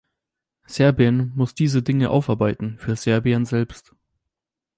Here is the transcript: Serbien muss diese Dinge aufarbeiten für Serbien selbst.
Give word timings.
Serbien 0.65 1.31
muss 1.35 1.53
diese 1.53 1.83
Dinge 1.83 2.09
aufarbeiten 2.09 2.79
für 2.79 2.95
Serbien 2.95 3.45
selbst. 3.45 3.93